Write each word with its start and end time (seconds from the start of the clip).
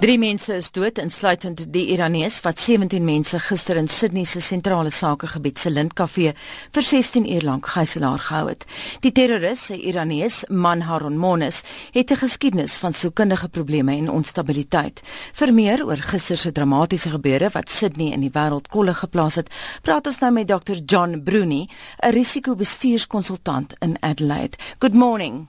Drie 0.00 0.16
mense 0.16 0.54
is 0.56 0.70
dood, 0.72 0.96
insluitend 0.96 1.66
die 1.74 1.82
Iranees 1.92 2.38
wat 2.40 2.56
17 2.56 3.04
mense 3.04 3.36
gister 3.44 3.76
in 3.76 3.88
Sydney 3.92 4.24
se 4.24 4.40
sentrale 4.40 4.88
sakegebied 4.88 5.58
se 5.60 5.68
Lindkafee 5.68 6.30
vir 6.72 6.86
16 6.88 7.26
uur 7.28 7.44
lank 7.44 7.66
gijslaar 7.68 8.22
gehou 8.24 8.46
het. 8.48 8.64
Die 9.04 9.12
terroris, 9.12 9.68
'n 9.68 9.76
Iranees, 9.90 10.44
Manharon 10.48 11.18
Monis, 11.18 11.62
het 11.92 12.10
'n 12.10 12.16
geskiedenis 12.16 12.78
van 12.78 12.92
sielkundige 12.92 13.48
probleme 13.48 13.96
en 13.96 14.10
onstabiliteit. 14.10 15.02
Vir 15.32 15.52
meer 15.52 15.84
oor 15.84 15.96
gister 15.98 16.36
se 16.36 16.52
dramatiese 16.52 17.10
gebeure 17.10 17.50
wat 17.52 17.70
Sydney 17.70 18.12
in 18.12 18.20
die 18.20 18.32
wêreld 18.32 18.68
kolle 18.68 18.94
geplaas 18.94 19.34
het, 19.34 19.50
praat 19.82 20.06
ons 20.06 20.18
nou 20.18 20.32
met 20.32 20.48
Dr. 20.48 20.76
John 20.86 21.22
Bruni, 21.22 21.68
'n 22.02 22.10
risikobestuurskonsultant 22.10 23.74
in 23.78 23.96
Adelaide. 24.00 24.56
Good 24.78 24.94
morning. 24.94 25.46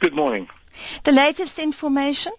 Good 0.00 0.14
morning. 0.14 0.48
The 1.02 1.12
latest 1.12 1.58
information 1.58 2.32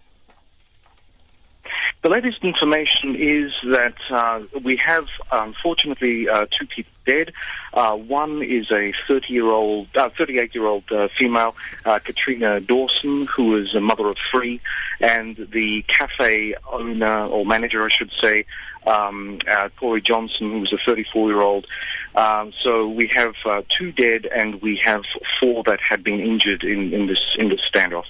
The 2.02 2.08
latest 2.08 2.44
information 2.44 3.16
is 3.16 3.54
that 3.64 3.96
uh, 4.10 4.42
we 4.62 4.76
have, 4.76 5.08
unfortunately, 5.32 6.28
uh, 6.28 6.46
two 6.50 6.66
people 6.66 6.92
dead. 7.08 7.32
Uh, 7.72 7.96
one 7.96 8.42
is 8.42 8.70
a 8.70 8.92
30-year-old, 9.08 9.90
38-year-old 9.92 10.84
uh, 10.92 10.96
uh, 10.96 11.08
female, 11.08 11.56
uh, 11.84 11.98
Katrina 11.98 12.60
Dawson, 12.60 13.26
who 13.26 13.56
is 13.56 13.74
a 13.74 13.80
mother 13.80 14.06
of 14.08 14.18
three, 14.18 14.60
and 15.00 15.36
the 15.50 15.82
cafe 15.82 16.54
owner 16.70 17.24
or 17.26 17.46
manager, 17.46 17.84
I 17.84 17.88
should 17.88 18.12
say, 18.12 18.44
um, 18.86 19.38
Corey 19.78 20.02
Johnson, 20.02 20.50
who 20.52 20.60
was 20.60 20.72
a 20.72 20.76
34-year-old. 20.76 21.66
Um, 22.14 22.52
so 22.52 22.88
we 22.88 23.06
have 23.08 23.34
two 23.68 23.90
dead, 23.90 24.26
and 24.26 24.60
we 24.60 24.76
have 24.76 25.04
four 25.40 25.62
that 25.64 25.80
had 25.80 26.04
been 26.04 26.20
injured 26.20 26.62
in, 26.62 26.92
in 26.92 27.06
this 27.06 27.36
in 27.38 27.48
this 27.48 27.62
standoff. 27.68 28.06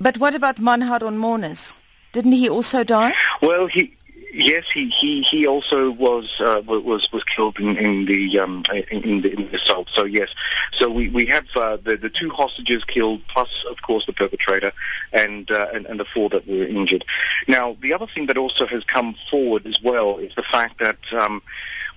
But 0.00 0.18
what 0.18 0.34
about 0.34 0.58
Man 0.58 0.80
Haron 0.82 1.16
Monis? 1.16 1.78
Didn't 2.12 2.32
he 2.32 2.48
also 2.48 2.84
die? 2.84 3.14
Well, 3.40 3.66
he 3.66 3.96
yes, 4.32 4.70
he 4.70 4.88
he 4.88 5.22
he 5.22 5.46
also 5.46 5.90
was 5.90 6.40
uh, 6.40 6.62
was 6.66 7.10
was 7.12 7.24
killed 7.24 7.58
in, 7.58 7.76
in 7.76 8.04
the 8.04 8.38
um, 8.38 8.64
in, 8.90 9.20
the, 9.22 9.32
in 9.32 9.50
the 9.50 9.56
assault. 9.56 9.88
So 9.90 10.04
yes, 10.04 10.34
so 10.72 10.90
we 10.90 11.08
we 11.08 11.26
have 11.26 11.46
uh, 11.56 11.76
the 11.76 11.96
the 11.96 12.10
two 12.10 12.30
hostages 12.30 12.84
killed, 12.84 13.26
plus 13.28 13.64
of 13.70 13.82
course 13.82 14.06
the 14.06 14.12
perpetrator, 14.12 14.72
and, 15.12 15.50
uh, 15.50 15.68
and 15.72 15.86
and 15.86 15.98
the 16.00 16.04
four 16.04 16.28
that 16.30 16.46
were 16.46 16.64
injured. 16.64 17.04
Now 17.48 17.76
the 17.80 17.92
other 17.92 18.06
thing 18.06 18.26
that 18.26 18.38
also 18.38 18.66
has 18.66 18.84
come 18.84 19.14
forward 19.30 19.66
as 19.66 19.80
well 19.82 20.18
is 20.18 20.34
the 20.34 20.42
fact 20.42 20.78
that. 20.80 21.12
Um, 21.12 21.42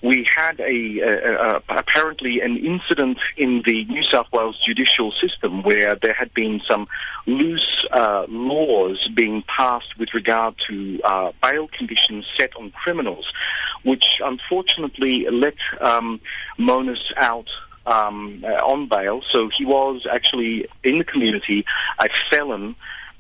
we 0.06 0.24
had 0.24 0.60
a, 0.60 1.00
a, 1.00 1.56
a, 1.56 1.62
apparently 1.70 2.40
an 2.40 2.58
incident 2.58 3.18
in 3.38 3.64
the 3.64 3.86
New 3.86 4.04
South 4.04 4.32
Wales 4.32 4.60
judicial 4.60 5.12
system 5.12 5.64
where 5.64 5.96
there 5.96 6.14
had 6.14 6.32
been 6.36 6.60
some 6.62 6.88
loose 7.26 7.88
uh, 7.92 8.28
laws 8.30 9.08
being 9.08 9.42
passed 9.48 9.98
with 9.98 10.14
regard 10.14 10.56
to 10.68 11.02
uh, 11.04 11.32
bail 11.42 11.68
conditions 11.68 12.28
set 12.38 12.56
on 12.56 12.70
criminals, 12.70 13.34
which 13.82 14.22
unfortunately 14.24 15.28
let 15.28 15.56
um, 15.82 16.22
Monis 16.60 17.12
out 17.18 17.50
um, 17.88 18.44
uh, 18.46 18.54
on 18.64 18.88
bail. 18.88 19.24
So 19.24 19.50
he 19.50 19.66
was 19.66 20.06
actually 20.06 20.68
in 20.84 21.00
the 21.00 21.04
community 21.04 21.66
a 21.98 22.10
felon 22.30 22.76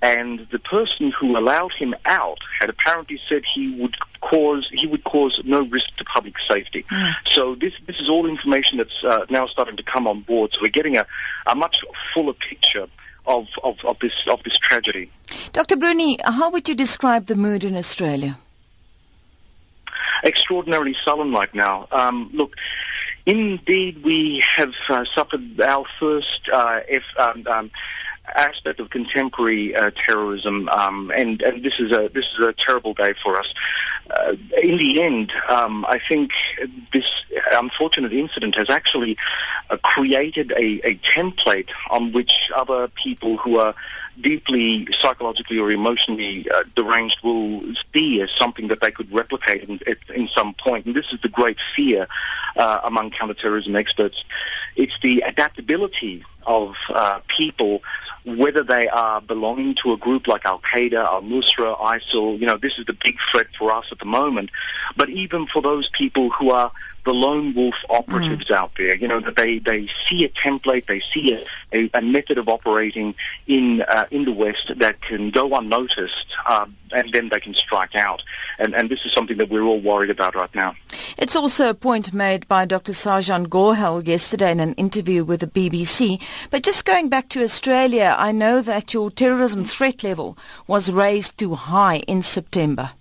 and 0.06 0.48
the 0.52 0.59
person 0.59 1.09
who 1.09 1.36
allowed 1.36 1.73
him 1.73 1.95
out 2.06 2.39
had 2.59 2.70
apparently 2.70 3.20
said 3.28 3.44
he 3.44 3.73
would 3.80 3.95
cause 4.22 4.70
he 4.72 4.86
would 4.86 5.03
cause 5.03 5.42
no 5.44 5.64
risk 5.66 5.95
to 5.95 6.03
public 6.03 6.38
safety. 6.38 6.84
Mm. 6.92 7.14
So 7.36 7.56
this 7.56 7.73
this 7.88 8.00
is 8.00 8.08
all 8.08 8.28
information 8.28 8.78
that's 8.78 9.03
uh, 9.03 9.25
now 9.31 9.47
starting 9.47 9.78
to 9.78 9.84
come 9.94 10.06
on 10.06 10.22
board. 10.22 10.53
So 10.53 10.59
we're 10.62 10.78
getting 10.80 10.95
a, 10.95 11.08
a 11.47 11.56
much 11.56 11.84
fuller 12.14 12.34
picture 12.34 12.88
of, 13.25 13.47
of, 13.64 13.84
of 13.84 13.97
this 14.00 14.16
of 14.28 14.44
this 14.44 14.58
tragedy. 14.59 15.09
Dr. 15.53 15.75
Bruni, 15.75 16.19
how 16.23 16.52
would 16.52 16.69
you 16.69 16.75
describe 16.75 17.25
the 17.25 17.36
mood 17.36 17.64
in 17.64 17.75
Australia? 17.75 18.38
Extraordinarily 20.23 20.94
sullen 20.94 21.31
right 21.31 21.53
now. 21.56 21.88
Um, 21.92 22.30
look. 22.31 22.53
Indeed, 23.28 24.03
we 24.03 24.44
have 24.56 24.75
uh, 24.88 25.03
suffered 25.03 25.59
our 25.59 25.84
first 26.00 26.47
uh, 26.47 26.81
F, 26.88 27.06
um, 27.18 27.47
um, 27.47 27.72
aspect 28.36 28.80
of 28.80 28.90
contemporary 28.90 29.75
uh, 29.75 29.91
terrorism, 29.91 30.68
um, 30.69 31.12
and, 31.16 31.41
and 31.41 31.63
this 31.63 31.80
is 31.80 31.91
a 31.91 32.09
this 32.13 32.25
is 32.34 32.40
a 32.40 32.53
terrible 32.53 32.94
day 32.94 33.13
for 33.13 33.38
us. 33.38 33.53
Uh, 34.09 34.36
in 34.62 34.78
the 34.78 35.02
end, 35.02 35.31
um, 35.50 35.86
I 35.88 36.00
think 36.00 36.31
this 36.94 37.06
unfortunate 37.52 38.14
incident 38.14 38.56
has 38.56 38.69
actually 38.69 39.18
uh, 39.69 39.78
created 39.78 40.52
a, 40.52 40.88
a 40.88 40.96
template 40.96 41.69
on 41.90 42.12
which 42.12 42.52
other 42.56 42.88
people 42.90 43.38
who 43.38 43.58
are 43.58 43.74
deeply 44.22 44.88
psychologically 45.00 45.59
or 45.59 45.72
emotionally 45.72 46.50
uh, 46.50 46.64
deranged 46.75 47.18
will 47.24 47.62
see 47.94 48.22
as 48.22 48.31
something 48.31 48.68
that 48.69 48.80
they 48.80 48.91
could 48.91 49.12
replicate 49.12 49.64
in, 49.64 49.80
in 50.14 50.28
some 50.28 50.53
point. 50.53 50.85
And 50.85 50.96
this 50.96 51.12
is 51.12 51.19
the 51.22 51.30
great 51.30 51.58
fear 51.75 52.08
uh, 52.56 52.81
among 52.84 53.12
counterterrorism 53.12 53.75
experts. 53.75 54.24
It's 54.75 54.97
the 55.00 55.22
adaptability 55.22 56.24
of 56.45 56.75
uh, 56.89 57.19
people, 57.28 57.81
whether 58.25 58.63
they 58.63 58.88
are 58.89 59.22
belonging 59.22 59.75
to 59.75 59.94
a 59.94 59.97
group 59.97 60.28
like 60.28 60.45
Al 60.45 60.59
Qaeda, 60.59 61.03
Al 61.03 61.22
Nusra, 61.22 61.78
ISIL. 61.79 62.39
You 62.39 62.45
know, 62.45 62.57
this 62.57 62.78
is 62.78 62.85
the 62.85 62.94
big 62.94 63.19
threat 63.19 63.47
for 63.57 63.72
us 63.72 63.91
at 63.91 64.00
the 64.00 64.06
moment. 64.06 64.50
But 64.95 65.09
even 65.09 65.47
for 65.47 65.61
those 65.61 65.89
people 65.89 66.29
who 66.29 66.51
are 66.51 66.72
the 67.05 67.13
lone 67.13 67.53
wolf 67.53 67.75
operatives 67.89 68.45
mm. 68.45 68.55
out 68.55 68.72
there. 68.78 68.95
You 68.95 69.07
know 69.07 69.19
that 69.22 69.35
they, 69.35 69.59
they 69.59 69.88
see 70.07 70.25
a 70.25 70.29
template, 70.29 70.88
they 70.88 71.00
see 71.00 71.34
a, 71.34 71.45
a, 71.72 71.89
a 71.94 72.01
method 72.01 72.38
of 72.38 72.50
operating 72.50 73.16
in 73.47 73.84
uh, 73.84 74.07
in 74.11 74.25
the 74.25 74.34
West 74.34 74.78
that 74.78 75.01
can 75.01 75.29
go 75.29 75.55
unnoticed, 75.55 76.35
um, 76.50 76.75
and 76.91 77.11
then 77.13 77.29
they 77.29 77.39
can 77.39 77.53
strike 77.53 77.95
out. 77.95 78.23
And 78.59 78.75
and 78.75 78.89
this 78.89 79.05
is 79.05 79.13
something 79.13 79.38
that 79.38 79.50
we're 79.50 79.63
all 79.63 79.79
worried 79.79 80.09
about 80.09 80.35
right 80.35 80.53
now. 80.53 80.75
It's 81.18 81.36
also 81.36 81.70
a 81.70 81.74
point 81.74 82.14
made 82.14 82.46
by 82.50 82.66
Dr. 82.66 82.92
Sajan 82.92 83.48
Gohel 83.48 84.06
yesterday 84.06 84.52
in 84.52 84.59
an 84.59 84.74
interview 84.74 85.24
with 85.24 85.40
the 85.40 85.48
BBC. 85.48 86.22
But 86.52 86.64
just 86.64 86.84
going 86.84 87.08
back 87.08 87.30
to 87.30 87.42
Australia, 87.42 88.18
I 88.20 88.34
know 88.34 88.62
that 88.62 88.94
your 88.94 89.09
terrorism 89.09 89.64
threat 89.64 90.03
level 90.03 90.38
was 90.68 90.92
raised 90.92 91.38
to 91.38 91.56
high 91.56 92.00
in 92.00 92.22
September. 92.22 92.92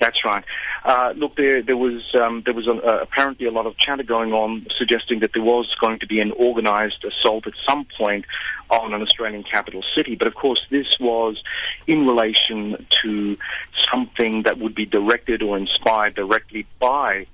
That's 0.00 0.24
right. 0.24 0.44
Uh, 0.84 1.14
look, 1.16 1.36
there, 1.36 1.62
there 1.62 1.76
was 1.76 2.14
um, 2.16 2.42
there 2.42 2.52
was 2.52 2.66
a, 2.66 2.72
uh, 2.72 2.98
apparently 3.02 3.46
a 3.46 3.52
lot 3.52 3.66
of 3.66 3.76
chatter 3.76 4.02
going 4.02 4.32
on 4.32 4.66
suggesting 4.70 5.20
that 5.20 5.32
there 5.32 5.42
was 5.42 5.72
going 5.76 6.00
to 6.00 6.06
be 6.06 6.20
an 6.20 6.32
organised 6.32 7.04
assault 7.04 7.46
at 7.46 7.54
some 7.56 7.84
point 7.84 8.24
on 8.70 8.92
an 8.92 9.02
Australian 9.02 9.44
capital 9.44 9.82
city. 9.82 10.16
But 10.16 10.26
of 10.26 10.34
course, 10.34 10.66
this 10.68 10.98
was 10.98 11.44
in 11.86 12.06
relation 12.06 12.86
to 13.02 13.38
something 13.72 14.42
that 14.42 14.58
would 14.58 14.74
be 14.74 14.84
directed 14.84 15.42
or 15.42 15.56
inspired 15.56 16.14
directly 16.16 16.66
by 16.80 17.26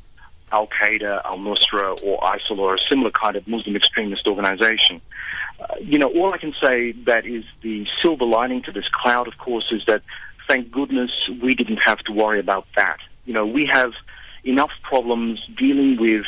Al 0.53 0.67
Qaeda, 0.67 1.25
Al 1.25 1.39
Nusra, 1.39 1.99
or 2.03 2.21
ISIL, 2.21 2.59
or 2.59 2.75
a 2.75 2.79
similar 2.79 3.11
kind 3.11 3.37
of 3.37 3.47
Muslim 3.49 3.77
extremist 3.77 4.27
organization. 4.27 5.01
Uh, 5.61 5.77
you 5.81 5.99
know, 5.99 6.09
all 6.09 6.33
I 6.33 6.39
can 6.39 6.53
say 6.53 6.93
that 6.93 7.25
is 7.25 7.45
the 7.63 7.87
silver 8.01 8.25
lining 8.25 8.63
to 8.63 8.73
this 8.73 8.89
cloud, 8.89 9.29
of 9.29 9.39
course, 9.39 9.73
is 9.73 9.85
that 9.87 10.03
thank 10.51 10.73
goodness 10.73 11.29
we 11.41 11.55
didn't 11.55 11.77
have 11.77 12.01
to 12.03 12.13
worry 12.13 12.41
about 12.41 12.67
that. 12.75 12.99
You 13.25 13.33
know, 13.33 13.47
we 13.47 13.67
have 13.67 13.95
enough 14.43 14.73
problems 14.83 15.47
dealing 15.47 15.97
with 15.97 16.27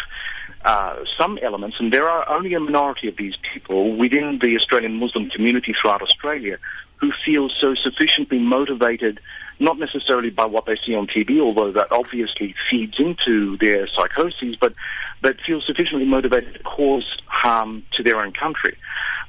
uh, 0.65 1.05
some 1.19 1.41
elements, 1.43 1.81
and 1.81 1.93
there 1.93 2.09
are 2.09 2.25
only 2.29 2.55
a 2.55 2.61
minority 2.61 3.09
of 3.09 3.17
these 3.17 3.37
people 3.39 3.97
within 3.97 4.39
the 4.39 4.55
Australian 4.55 5.01
Muslim 5.01 5.29
community 5.29 5.73
throughout 5.73 6.03
Australia 6.03 6.57
who 6.99 7.11
feel 7.11 7.49
so 7.49 7.75
sufficiently 7.75 8.39
motivated, 8.39 9.19
not 9.59 9.77
necessarily 9.77 10.31
by 10.31 10.45
what 10.45 10.67
they 10.67 10.77
see 10.77 10.95
on 10.95 11.09
TV, 11.09 11.41
although 11.41 11.73
that 11.73 11.91
obviously 11.91 12.55
feeds 12.71 13.01
into 13.01 13.57
their 13.57 13.89
psychoses, 13.89 14.55
but 14.55 14.73
but 15.21 15.41
feel 15.41 15.61
sufficiently 15.61 16.07
motivated 16.07 16.55
to 16.55 16.61
cause 16.61 17.19
harm 17.27 17.83
to 17.91 18.05
their 18.05 18.21
own 18.21 18.31
country. 18.31 18.77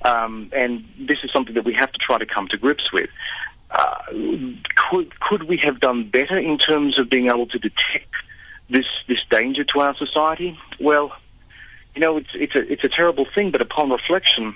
Um, 0.04 0.52
and 0.54 0.86
this 1.00 1.24
is 1.24 1.31
something 1.31 1.56
that 1.56 1.66
we 1.66 1.74
have 1.74 1.92
to 1.94 2.00
try 2.00 2.20
to 2.20 2.28
come 2.28 2.48
to 2.50 2.58
grips 2.58 2.92
with. 2.92 3.10
Uh, 3.73 3.95
could 4.75 5.19
could 5.19 5.44
we 5.44 5.57
have 5.57 5.80
done 5.80 6.03
better 6.03 6.38
in 6.38 6.57
terms 6.57 7.00
of 7.00 7.09
being 7.09 7.27
able 7.27 7.48
to 7.48 7.57
detect 7.57 8.13
this 8.69 8.88
this 9.07 9.24
danger 9.25 9.63
to 9.63 9.80
our 9.80 9.95
society? 9.95 10.57
Well, 10.80 11.12
you 11.95 12.01
know, 12.01 12.18
it's 12.18 12.36
it's 12.36 12.56
a 12.56 12.71
it's 12.71 12.83
a 12.83 12.89
terrible 12.89 13.25
thing, 13.25 13.51
but 13.51 13.62
upon 13.62 13.89
reflection, 13.89 14.56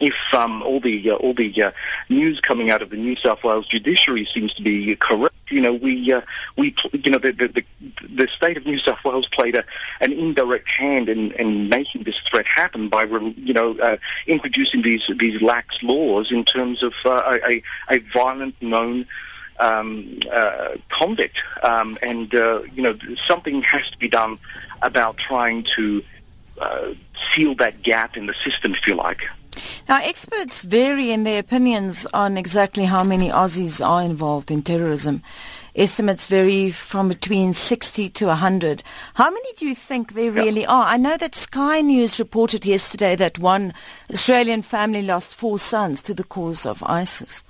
if 0.00 0.34
um, 0.34 0.62
all 0.62 0.80
the 0.80 1.10
uh, 1.10 1.14
all 1.14 1.34
the 1.34 1.62
uh, 1.62 1.70
news 2.08 2.40
coming 2.40 2.70
out 2.70 2.82
of 2.82 2.90
the 2.90 2.96
New 2.96 3.16
South 3.16 3.44
Wales 3.44 3.66
judiciary 3.66 4.24
seems 4.24 4.52
to 4.54 4.62
be 4.62 4.96
correct, 4.96 5.34
you 5.48 5.60
know, 5.60 5.72
we 5.72 6.12
uh, 6.12 6.22
we 6.56 6.74
you 6.92 7.10
know 7.10 7.18
the, 7.18 7.32
the 7.32 7.64
the 8.08 8.28
state 8.28 8.56
of 8.56 8.66
New 8.66 8.78
South 8.78 9.04
Wales 9.04 9.28
played 9.28 9.54
a, 9.54 9.64
an 10.00 10.12
indirect 10.12 10.68
hand 10.68 11.08
in, 11.08 11.32
in 11.32 11.68
making 11.68 12.02
this 12.02 12.18
threat 12.18 12.46
happen 12.46 12.88
by 12.88 13.04
you 13.04 13.54
know 13.54 13.78
uh, 13.78 13.96
introducing 14.26 14.82
these 14.82 15.08
these 15.16 15.40
lax 15.40 15.82
laws 15.82 16.32
in 16.32 16.44
terms 16.44 16.82
of 16.82 16.94
uh, 17.04 17.38
a 17.46 17.62
a 17.88 17.98
violent 17.98 18.60
known. 18.60 19.06
Um, 19.60 20.18
uh, 20.32 20.76
convict, 20.88 21.40
um, 21.62 21.96
and 22.02 22.32
you 22.32 22.82
know 22.82 22.98
something 23.26 23.62
has 23.62 23.88
to 23.90 23.98
be 23.98 24.08
done 24.08 24.38
about 24.80 25.18
trying 25.18 25.62
to 25.76 26.02
seal 27.32 27.54
that 27.56 27.82
gap 27.82 28.16
in 28.16 28.26
the 28.26 28.34
system, 28.34 28.72
if 28.72 28.88
you 28.88 28.94
like. 28.94 29.22
Now, 29.88 30.00
experts 30.02 30.62
vary 30.62 31.10
in 31.10 31.24
their 31.24 31.40
opinions 31.40 32.06
on 32.14 32.38
exactly 32.38 32.84
how 32.84 33.02
many 33.02 33.30
Aussies 33.30 33.84
are 33.84 34.02
involved 34.02 34.50
in 34.50 34.62
terrorism. 34.62 35.22
Estimates 35.74 36.28
vary 36.28 36.70
from 36.70 37.08
between 37.08 37.52
60 37.52 38.08
to 38.10 38.26
100. 38.26 38.84
How 39.14 39.30
many 39.30 39.52
do 39.56 39.66
you 39.66 39.74
think 39.74 40.12
there 40.12 40.30
really 40.30 40.64
are? 40.64 40.84
I 40.84 40.96
know 40.98 41.16
that 41.16 41.34
Sky 41.34 41.80
News 41.80 42.18
reported 42.18 42.64
yesterday 42.64 43.16
that 43.16 43.38
one 43.38 43.74
Australian 44.10 44.62
family 44.62 45.02
lost 45.02 45.34
four 45.34 45.58
sons 45.58 46.00
to 46.02 46.14
the 46.14 46.24
cause 46.24 46.64
of 46.64 46.82
ISIS. 46.84 47.42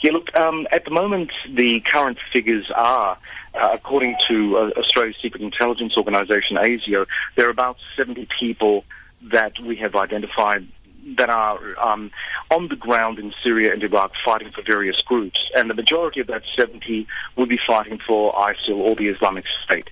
Yeah, 0.00 0.12
look, 0.12 0.34
um, 0.36 0.66
at 0.72 0.84
the 0.84 0.90
moment, 0.90 1.32
the 1.48 1.80
current 1.80 2.18
figures 2.18 2.70
are, 2.70 3.18
uh, 3.54 3.70
according 3.72 4.16
to 4.28 4.56
uh, 4.56 4.70
Australia's 4.76 5.16
Secret 5.16 5.42
Intelligence 5.42 5.96
Organisation, 5.96 6.56
ASIO, 6.56 7.06
there 7.36 7.46
are 7.46 7.50
about 7.50 7.78
70 7.96 8.26
people 8.26 8.84
that 9.24 9.58
we 9.60 9.76
have 9.76 9.96
identified 9.96 10.66
that 11.16 11.28
are 11.28 11.58
um, 11.78 12.10
on 12.50 12.68
the 12.68 12.76
ground 12.76 13.18
in 13.18 13.32
Syria 13.42 13.72
and 13.72 13.82
Iraq 13.82 14.16
fighting 14.16 14.50
for 14.50 14.62
various 14.62 15.00
groups. 15.02 15.50
And 15.54 15.68
the 15.68 15.74
majority 15.74 16.20
of 16.20 16.28
that 16.28 16.44
70 16.46 17.06
would 17.36 17.48
be 17.48 17.56
fighting 17.56 17.98
for 17.98 18.32
ISIL 18.32 18.76
or 18.76 18.94
the 18.94 19.08
Islamic 19.08 19.46
State. 19.46 19.90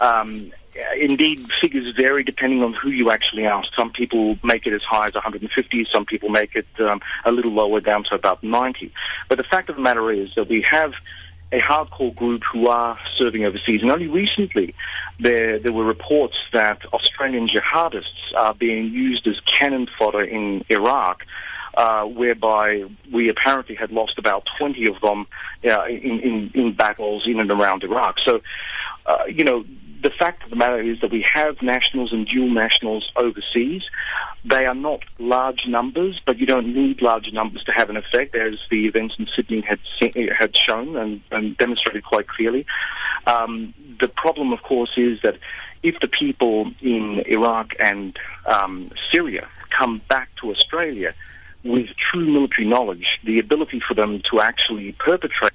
Um, 0.00 0.52
indeed, 0.98 1.40
figures 1.52 1.94
vary 1.94 2.24
depending 2.24 2.62
on 2.62 2.72
who 2.72 2.90
you 2.90 3.10
actually 3.10 3.46
ask. 3.46 3.72
Some 3.74 3.92
people 3.92 4.38
make 4.42 4.66
it 4.66 4.72
as 4.72 4.82
high 4.82 5.06
as 5.06 5.14
150. 5.14 5.84
Some 5.84 6.04
people 6.06 6.28
make 6.28 6.56
it 6.56 6.66
um, 6.80 7.00
a 7.24 7.30
little 7.30 7.52
lower, 7.52 7.80
down 7.80 8.04
to 8.04 8.14
about 8.14 8.42
90. 8.42 8.92
But 9.28 9.38
the 9.38 9.44
fact 9.44 9.70
of 9.70 9.76
the 9.76 9.82
matter 9.82 10.10
is 10.10 10.34
that 10.34 10.48
we 10.48 10.62
have 10.62 10.94
a 11.52 11.60
hardcore 11.60 12.14
group 12.14 12.42
who 12.44 12.68
are 12.68 12.98
serving 13.14 13.44
overseas. 13.44 13.82
And 13.82 13.90
only 13.90 14.08
recently 14.08 14.74
there, 15.20 15.58
there 15.58 15.72
were 15.72 15.84
reports 15.84 16.38
that 16.52 16.84
Australian 16.92 17.46
jihadists 17.46 18.34
are 18.34 18.54
being 18.54 18.86
used 18.86 19.26
as 19.26 19.40
cannon 19.40 19.86
fodder 19.86 20.22
in 20.24 20.64
Iraq. 20.68 21.26
Uh, 21.74 22.04
whereby 22.04 22.84
we 23.10 23.30
apparently 23.30 23.74
had 23.74 23.90
lost 23.90 24.18
about 24.18 24.44
20 24.44 24.84
of 24.88 25.00
them 25.00 25.26
uh, 25.64 25.84
in, 25.84 26.20
in, 26.20 26.50
in 26.52 26.72
battles 26.72 27.26
in 27.26 27.40
and 27.40 27.50
around 27.50 27.82
Iraq. 27.82 28.18
So, 28.18 28.42
uh, 29.06 29.24
you 29.26 29.42
know, 29.42 29.64
the 30.02 30.10
fact 30.10 30.42
of 30.42 30.50
the 30.50 30.56
matter 30.56 30.80
is 30.80 31.00
that 31.00 31.10
we 31.12 31.22
have 31.22 31.62
nationals 31.62 32.12
and 32.12 32.26
dual 32.26 32.50
nationals 32.50 33.12
overseas. 33.14 33.88
They 34.44 34.66
are 34.66 34.74
not 34.74 35.04
large 35.18 35.68
numbers, 35.68 36.20
but 36.24 36.38
you 36.38 36.46
don't 36.46 36.74
need 36.74 37.00
large 37.00 37.32
numbers 37.32 37.62
to 37.64 37.72
have 37.72 37.88
an 37.88 37.96
effect, 37.96 38.34
as 38.34 38.58
the 38.68 38.86
events 38.86 39.16
in 39.18 39.28
Sydney 39.28 39.60
had 39.60 39.78
had 40.36 40.56
shown 40.56 40.96
and, 40.96 41.20
and 41.30 41.56
demonstrated 41.56 42.04
quite 42.04 42.26
clearly. 42.26 42.66
Um, 43.26 43.74
the 44.00 44.08
problem, 44.08 44.52
of 44.52 44.62
course, 44.64 44.98
is 44.98 45.20
that 45.22 45.38
if 45.84 46.00
the 46.00 46.08
people 46.08 46.72
in 46.80 47.20
Iraq 47.26 47.74
and 47.78 48.18
um, 48.46 48.90
Syria 49.10 49.48
come 49.70 49.98
back 50.08 50.34
to 50.36 50.50
Australia 50.50 51.14
with 51.62 51.94
true 51.94 52.24
military 52.24 52.66
knowledge, 52.66 53.20
the 53.22 53.38
ability 53.38 53.78
for 53.78 53.94
them 53.94 54.20
to 54.22 54.40
actually 54.40 54.92
perpetrate 54.92 55.52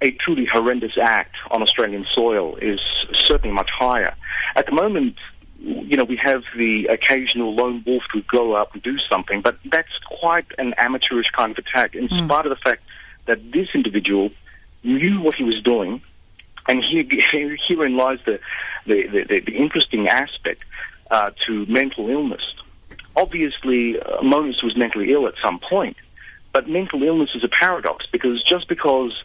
a 0.00 0.12
truly 0.12 0.44
horrendous 0.44 0.96
act 0.96 1.36
on 1.50 1.62
Australian 1.62 2.04
soil 2.04 2.56
is 2.56 2.80
certainly 3.12 3.54
much 3.54 3.70
higher. 3.70 4.14
At 4.54 4.66
the 4.66 4.72
moment, 4.72 5.16
you 5.60 5.96
know, 5.96 6.04
we 6.04 6.16
have 6.16 6.44
the 6.56 6.86
occasional 6.86 7.54
lone 7.54 7.82
wolf 7.84 8.06
who 8.12 8.22
go 8.22 8.54
up 8.54 8.74
and 8.74 8.82
do 8.82 8.96
something, 8.98 9.40
but 9.40 9.58
that's 9.64 9.98
quite 9.98 10.46
an 10.58 10.74
amateurish 10.78 11.30
kind 11.30 11.50
of 11.50 11.58
attack, 11.58 11.96
in 11.96 12.08
mm. 12.08 12.24
spite 12.24 12.46
of 12.46 12.50
the 12.50 12.56
fact 12.56 12.82
that 13.26 13.52
this 13.52 13.74
individual 13.74 14.30
knew 14.84 15.20
what 15.20 15.34
he 15.34 15.42
was 15.42 15.60
doing, 15.60 16.00
and 16.68 16.84
here, 16.84 17.04
herein 17.08 17.96
lies 17.96 18.20
the, 18.24 18.38
the, 18.86 19.06
the, 19.06 19.40
the 19.40 19.56
interesting 19.56 20.06
aspect 20.06 20.64
uh, 21.10 21.30
to 21.46 21.66
mental 21.66 22.08
illness. 22.08 22.54
Obviously, 23.16 24.00
uh, 24.00 24.22
was 24.22 24.76
mentally 24.76 25.12
ill 25.12 25.26
at 25.26 25.36
some 25.38 25.58
point, 25.58 25.96
but 26.52 26.68
mental 26.68 27.02
illness 27.02 27.34
is 27.34 27.42
a 27.42 27.48
paradox 27.48 28.06
because 28.06 28.42
just 28.42 28.68
because 28.68 29.24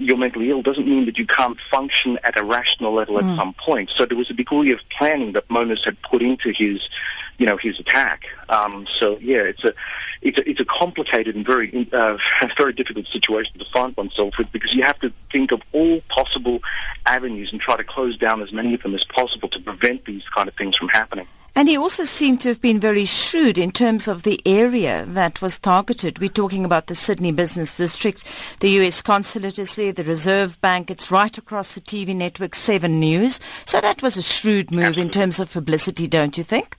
you're 0.00 0.16
mentally 0.16 0.50
ill 0.50 0.62
doesn't 0.62 0.86
mean 0.86 1.04
that 1.04 1.18
you 1.18 1.26
can't 1.26 1.60
function 1.60 2.18
at 2.24 2.36
a 2.38 2.42
rational 2.42 2.92
level 2.92 3.18
at 3.18 3.24
mm. 3.24 3.36
some 3.36 3.52
point. 3.52 3.90
So 3.90 4.06
there 4.06 4.16
was 4.16 4.30
a 4.30 4.34
degree 4.34 4.72
of 4.72 4.80
planning 4.88 5.32
that 5.32 5.46
Monis 5.48 5.84
had 5.84 6.00
put 6.00 6.22
into 6.22 6.50
his, 6.50 6.88
you 7.36 7.44
know, 7.44 7.58
his 7.58 7.78
attack. 7.78 8.24
Um, 8.48 8.86
so 8.86 9.18
yeah, 9.18 9.42
it's 9.42 9.62
a, 9.62 9.74
it's 10.22 10.38
a, 10.38 10.48
it's 10.48 10.60
a 10.60 10.64
complicated 10.64 11.36
and 11.36 11.44
very, 11.44 11.86
uh, 11.92 12.16
very 12.56 12.72
difficult 12.72 13.06
situation 13.08 13.58
to 13.58 13.64
find 13.66 13.94
oneself 13.96 14.38
with 14.38 14.50
because 14.52 14.74
you 14.74 14.82
have 14.82 14.98
to 15.00 15.12
think 15.30 15.52
of 15.52 15.60
all 15.72 16.00
possible 16.08 16.60
avenues 17.04 17.52
and 17.52 17.60
try 17.60 17.76
to 17.76 17.84
close 17.84 18.16
down 18.16 18.40
as 18.40 18.52
many 18.52 18.72
of 18.72 18.82
them 18.82 18.94
as 18.94 19.04
possible 19.04 19.48
to 19.50 19.60
prevent 19.60 20.06
these 20.06 20.26
kind 20.30 20.48
of 20.48 20.54
things 20.54 20.76
from 20.76 20.88
happening. 20.88 21.26
And 21.54 21.68
he 21.68 21.76
also 21.76 22.04
seemed 22.04 22.40
to 22.42 22.48
have 22.48 22.60
been 22.60 22.78
very 22.78 23.04
shrewd 23.04 23.58
in 23.58 23.72
terms 23.72 24.06
of 24.06 24.22
the 24.22 24.40
area 24.46 25.04
that 25.08 25.42
was 25.42 25.58
targeted. 25.58 26.18
We're 26.18 26.28
talking 26.28 26.64
about 26.64 26.86
the 26.86 26.94
Sydney 26.94 27.32
Business 27.32 27.76
District. 27.76 28.24
The 28.60 28.70
US 28.82 29.02
consulate 29.02 29.58
is 29.58 29.74
there, 29.74 29.92
the 29.92 30.04
Reserve 30.04 30.60
Bank. 30.60 30.90
It's 30.90 31.10
right 31.10 31.36
across 31.36 31.74
the 31.74 31.80
TV 31.80 32.14
network 32.14 32.54
7 32.54 33.00
News. 33.00 33.40
So 33.66 33.80
that 33.80 34.02
was 34.02 34.16
a 34.16 34.22
shrewd 34.22 34.70
move 34.70 34.84
Absolutely. 34.84 35.02
in 35.02 35.10
terms 35.10 35.40
of 35.40 35.52
publicity, 35.52 36.06
don't 36.06 36.38
you 36.38 36.44
think? 36.44 36.76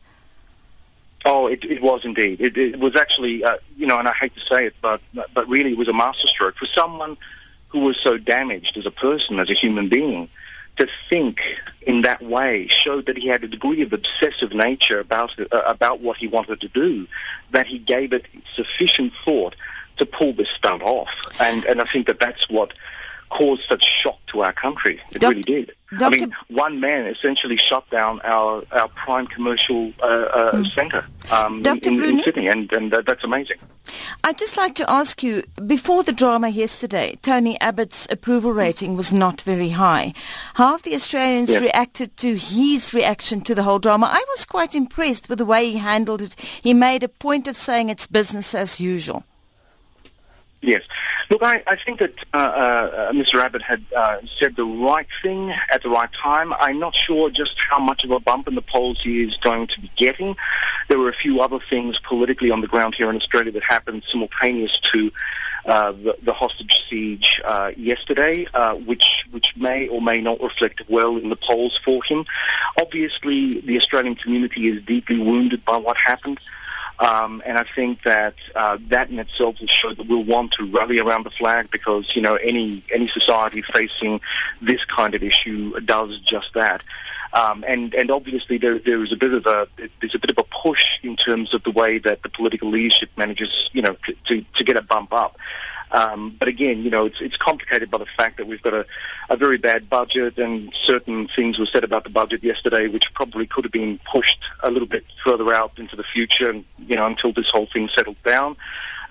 Oh, 1.25 1.47
it, 1.47 1.63
it 1.65 1.83
was 1.83 2.03
indeed. 2.03 2.41
It, 2.41 2.57
it 2.57 2.79
was 2.79 2.95
actually, 2.95 3.44
uh, 3.44 3.57
you 3.77 3.85
know, 3.85 4.00
and 4.00 4.07
I 4.07 4.13
hate 4.13 4.33
to 4.35 4.39
say 4.39 4.65
it, 4.65 4.75
but 4.81 5.01
but 5.13 5.47
really 5.47 5.73
it 5.73 5.77
was 5.77 5.88
a 5.88 5.94
masterstroke 5.94 6.56
for 6.56 6.65
someone 6.65 7.15
who 7.68 7.81
was 7.81 7.97
so 7.97 8.18
damaged 8.18 8.75
as 8.75 8.85
a 8.85 8.91
person, 8.91 9.39
as 9.39 9.50
a 9.50 9.53
human 9.53 9.88
being 9.88 10.29
to 10.81 10.92
think 11.10 11.42
in 11.83 12.01
that 12.01 12.22
way 12.24 12.68
showed 12.68 13.06
that 13.06 13.18
he 13.18 13.28
had 13.28 13.44
a 13.44 13.48
degree 13.48 13.81
of 13.83 13.94
obsessive 13.94 14.51
nature 14.54 15.00
about 15.00 15.39
uh, 15.39 15.62
about 15.66 16.01
what 16.01 16.18
he 16.18 16.28
wanted 16.28 16.60
to 16.62 16.68
do, 16.68 17.07
that 17.51 17.68
he 17.68 17.78
gave 17.78 18.13
it 18.13 18.25
sufficient 18.56 19.13
thought 19.24 19.56
to 19.98 20.06
pull 20.06 20.33
this 20.33 20.50
stunt 20.50 20.81
off. 20.81 21.13
And 21.39 21.63
and 21.66 21.81
I 21.81 21.86
think 21.86 22.07
that 22.07 22.19
that's 22.19 22.50
what 22.50 22.74
caused 23.31 23.63
such 23.63 23.83
shock 23.83 24.19
to 24.28 24.42
our 24.42 24.54
country. 24.54 25.01
It 25.12 25.19
Doc- 25.19 25.31
really 25.31 25.42
did. 25.42 25.72
Dr. 25.98 26.06
I 26.06 26.10
mean, 26.10 26.36
one 26.48 26.80
man 26.80 27.06
essentially 27.06 27.57
shut 27.57 27.89
down 27.89 28.22
our, 28.24 28.63
our 28.72 28.88
prime 28.89 29.28
commercial 29.28 29.92
uh, 30.01 30.06
uh, 30.06 30.51
mm. 30.54 30.74
centre 30.74 31.06
um, 31.31 31.66
in, 31.66 32.01
in, 32.01 32.24
Sydney, 32.24 32.48
and, 32.48 32.72
and 32.72 32.94
uh, 32.94 33.01
that's 33.01 33.25
amazing. 33.25 33.57
I'd 34.24 34.38
just 34.38 34.56
like 34.56 34.75
to 34.75 34.89
ask 34.89 35.22
you, 35.22 35.44
before 35.66 36.04
the 36.04 36.13
drama 36.13 36.48
yesterday, 36.48 37.18
Tony 37.22 37.60
Abbott's 37.60 38.07
approval 38.10 38.54
rating 38.54 38.95
was 38.95 39.12
not 39.12 39.42
very 39.42 39.69
high. 39.69 40.13
How 40.54 40.72
have 40.72 40.83
the 40.83 40.94
Australians 40.94 41.50
yes. 41.50 41.62
reacted 41.62 42.16
to 42.18 42.38
his 42.38 42.94
reaction 42.94 43.42
to 43.42 43.56
the 43.56 43.63
whole 43.63 43.80
drama? 43.80 44.07
I 44.10 44.24
was 44.30 44.45
quite 44.45 44.75
impressed 44.75 45.28
with 45.28 45.39
the 45.39 45.45
way 45.45 45.72
he 45.72 45.78
handled 45.78 46.22
it. 46.22 46.36
He 46.62 46.74
made 46.74 47.04
a 47.04 47.10
point 47.10 47.50
of 47.50 47.57
saying 47.57 47.89
it's 47.89 48.07
business 48.07 48.56
as 48.56 48.80
usual. 48.80 49.25
Yes. 50.62 50.84
Look, 51.31 51.42
I, 51.42 51.63
I 51.66 51.75
think 51.75 52.00
that 52.00 52.13
uh, 52.34 52.38
uh, 52.38 53.12
Mr. 53.14 53.42
Abbott 53.42 53.64
had 53.64 53.83
uh, 53.95 54.18
said 54.38 54.56
the 54.56 54.66
right 54.66 55.07
thing 55.24 55.50
at 55.71 55.81
the 55.81 55.90
right 55.90 56.12
time. 56.14 56.54
I'm 56.54 56.78
not 56.78 56.94
sure 56.94 57.31
just 57.31 57.57
how 57.57 57.80
much 57.80 58.04
of 58.04 58.12
a 58.12 58.19
bump 58.19 58.47
in 58.47 58.54
the 58.54 58.62
polls 58.62 59.02
he 59.02 59.24
is 59.24 59.38
going 59.38 59.68
to 59.68 59.81
be 59.81 59.90
getting. 59.95 60.35
There 60.88 61.00
were 61.00 61.09
a 61.09 61.14
few 61.14 61.42
other 61.42 61.59
things 61.59 62.00
politically 62.00 62.52
on 62.52 62.62
the 62.62 62.68
ground 62.68 62.94
here 62.94 63.09
in 63.09 63.16
Australia 63.16 63.52
that 63.54 63.64
happened 63.64 64.04
simultaneous 64.07 64.80
to 64.92 65.12
uh, 65.66 65.92
the, 65.94 66.18
the, 66.24 66.33
hostage 66.33 66.83
siege 66.90 67.40
uh, 67.45 67.71
yesterday, 67.78 68.47
uh, 68.54 68.74
which 68.74 69.26
which 69.30 69.56
may 69.56 69.88
or 69.88 70.02
may 70.02 70.19
not 70.19 70.42
reflect 70.42 70.81
well 70.90 71.18
in 71.18 71.30
the 71.30 71.35
polls 71.35 71.80
for 71.85 72.04
him. 72.04 72.26
Obviously, 72.80 73.62
the 73.62 73.78
Australian 73.78 74.16
community 74.16 74.68
is 74.68 74.81
deeply 74.83 75.19
wounded 75.19 75.64
by 75.64 75.78
what 75.78 75.97
happened. 75.97 76.40
Um, 77.02 77.42
and 77.48 77.58
I 77.58 77.64
think 77.64 78.04
that 78.04 78.36
uh, 78.54 78.78
that 78.90 79.10
in 79.10 79.18
itself 79.18 79.60
will 79.60 79.66
show 79.66 79.92
that 79.92 80.08
we'll 80.08 80.24
want 80.24 80.52
to 80.54 80.68
rally 80.68 81.00
around 81.00 81.26
the 81.26 81.31
flag 81.31 81.72
because 81.72 82.16
you 82.16 82.22
know 82.22 82.36
any 82.36 82.84
any 82.94 83.08
society 83.08 83.64
facing 83.64 84.22
this 84.62 84.86
kind 84.86 85.16
of 85.16 85.24
issue 85.24 85.80
does 85.80 86.20
just 86.20 86.54
that. 86.54 86.84
Um, 87.34 87.66
and 87.68 87.96
and 87.96 88.12
obviously 88.12 88.60
there 88.60 88.78
there 88.78 89.02
is 89.04 89.12
a 89.12 89.16
bit 89.16 89.34
of 89.34 89.48
a 89.48 89.68
there's 90.00 90.14
a 90.14 90.20
bit 90.20 90.30
of 90.30 90.38
a 90.38 90.44
push 90.44 91.00
in 91.02 91.16
terms 91.16 91.56
of 91.56 91.64
the 91.64 91.72
way 91.72 91.98
that 91.98 92.22
the 92.22 92.30
political 92.30 92.70
leadership 92.70 93.10
manages 93.18 93.72
you 93.74 93.81
know 93.81 93.96
to 94.26 94.42
to 94.54 94.64
get 94.64 94.78
a 94.78 94.84
bump 94.84 95.12
up. 95.12 95.38
Um, 95.92 96.36
but 96.40 96.48
again, 96.48 96.83
you 96.83 96.90
know, 96.90 97.06
it's, 97.06 97.19
it's 97.19 97.36
complicated 97.36 97.92
by 97.92 97.98
the 97.98 98.06
fact 98.06 98.38
that 98.38 98.48
we've 98.48 98.62
got 98.62 98.74
a, 98.74 98.86
a 99.30 99.36
very 99.36 99.57
bad 99.57 99.90
budget 99.90 100.38
and 100.38 100.74
certain 100.74 101.28
things 101.28 101.60
were 101.60 101.66
said 101.66 101.83
about 101.83 102.06
the 102.06 102.10
budget 102.10 102.44
yesterday 102.44 102.88
which 102.88 103.14
probably 103.14 103.45
could 103.45 103.66
have 103.66 103.74
been 103.74 104.00
pushed 104.10 104.44
a 104.64 104.71
little 104.71 104.88
bit 104.88 105.06
further 105.24 105.54
out 105.54 105.74
into 105.78 105.95
the 105.95 106.04
future 106.04 106.50
and, 106.50 106.64
you 106.88 106.95
know, 106.95 107.06
until 107.06 107.33
this 107.33 107.50
whole 107.50 107.66
thing 107.66 107.90
settled 107.90 108.21
down. 108.24 108.56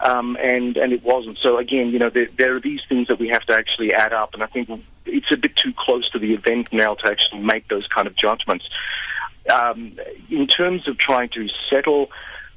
Um, 0.01 0.39
and, 0.41 0.79
and 0.79 0.95
it 0.95 1.05
wasn't. 1.05 1.37
So 1.37 1.59
again, 1.59 1.91
you 1.91 1.99
know, 1.99 2.09
there, 2.09 2.29
there 2.39 2.57
are 2.57 2.61
these 2.61 2.83
things 2.87 3.09
that 3.09 3.19
we 3.19 3.29
have 3.29 3.45
to 3.47 3.53
actually 3.53 3.93
add 3.93 4.15
up 4.15 4.33
and 4.33 4.43
I 4.43 4.47
think 4.47 4.71
it's 5.05 5.31
a 5.31 5.37
bit 5.37 5.57
too 5.57 5.75
close 5.75 6.09
to 6.11 6.19
the 6.19 6.33
event 6.33 6.73
now 6.73 6.95
to 6.95 7.07
actually 7.09 7.43
make 7.43 7.69
those 7.69 7.87
kind 7.89 8.07
of 8.07 8.17
judgments. 8.17 8.71
Um, 9.51 9.99
in 10.31 10.47
terms 10.47 10.89
of 10.89 10.97
trying 10.97 11.29
to 11.31 11.49
settle 11.49 12.11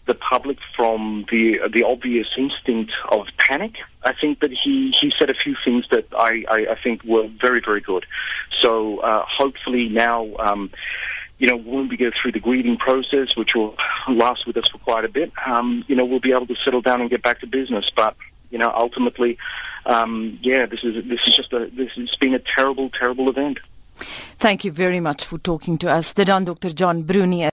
the 0.06 0.16
public 0.16 0.60
from 0.76 1.26
the 1.32 1.62
the 1.70 1.84
obvious 1.84 2.38
instinct 2.38 2.94
of 3.10 3.28
panic. 3.38 3.80
I 4.06 4.14
think 4.14 4.40
that 4.42 4.52
he, 4.52 4.92
he 4.92 5.10
said 5.10 5.30
a 5.30 5.34
few 5.34 5.56
things 5.56 5.88
that 5.90 6.08
I, 6.16 6.44
I, 6.50 6.68
I 6.72 6.76
think 6.76 7.04
were 7.04 7.28
very, 7.28 7.62
very 7.62 7.82
good. 7.82 8.06
So 8.50 9.00
uh, 9.00 9.26
hopefully 9.26 9.90
now, 9.90 10.36
um, 10.40 10.72
you 11.38 11.48
know, 11.48 11.58
when 11.58 11.88
we 11.88 11.98
go 11.98 12.12
through 12.12 12.34
the 12.34 12.40
grieving 12.40 12.78
process, 12.78 13.36
which 13.36 13.56
will 13.56 13.76
last 14.08 14.46
with 14.48 14.58
us 14.58 14.68
for 14.68 14.78
quite 14.78 15.06
a 15.06 15.10
bit, 15.10 15.32
um, 15.46 15.84
you 15.88 15.96
know, 15.96 16.06
we'll 16.06 16.20
be 16.20 16.32
able 16.32 16.48
to 16.48 16.56
settle 16.56 16.82
down 16.82 17.02
and 17.02 17.10
get 17.10 17.22
back 17.22 17.40
to 17.42 17.48
business. 17.48 17.90
But 17.90 18.16
you 18.50 18.60
know, 18.60 18.72
ultimately, 18.76 19.38
um, 19.86 20.40
yeah, 20.42 20.66
this 20.68 20.84
is 20.84 21.06
this 21.06 21.28
is 21.28 21.36
just 21.36 21.52
a 21.54 21.68
this 21.68 21.92
has 21.94 22.16
been 22.16 22.34
a 22.34 22.40
terrible, 22.40 22.90
terrible 22.90 23.28
event. 23.30 23.60
Thank 24.40 24.66
you 24.66 24.72
very 24.72 25.00
much 25.00 25.24
for 25.26 25.38
talking 25.38 25.78
to 25.80 25.90
us. 25.90 26.14
The 26.14 26.26
dan 26.26 26.46
Dr. 26.46 26.70
John 26.70 27.04
Bruni 27.04 27.44